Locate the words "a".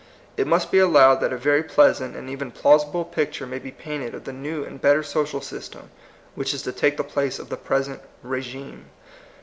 1.31-1.37